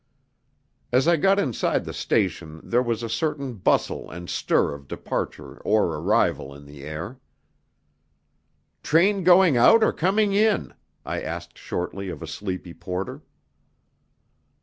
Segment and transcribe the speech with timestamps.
[0.91, 5.59] As I got inside the station there was a certain bustle and stir of departure
[5.61, 7.19] or arrival in the air.
[8.81, 10.73] "Train going out or coming in?"
[11.05, 13.21] I asked shortly of a sleepy porter.